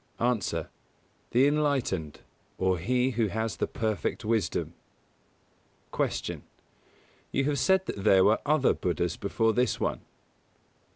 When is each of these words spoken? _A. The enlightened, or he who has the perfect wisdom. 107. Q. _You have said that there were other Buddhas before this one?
_A. 0.57 0.67
The 1.29 1.45
enlightened, 1.45 2.21
or 2.57 2.79
he 2.79 3.11
who 3.11 3.27
has 3.27 3.57
the 3.57 3.67
perfect 3.67 4.25
wisdom. 4.25 4.73
107. 5.91 6.41
Q. 7.31 7.43
_You 7.43 7.47
have 7.47 7.59
said 7.59 7.85
that 7.85 8.03
there 8.03 8.23
were 8.25 8.39
other 8.43 8.73
Buddhas 8.73 9.15
before 9.15 9.53
this 9.53 9.79
one? 9.79 10.01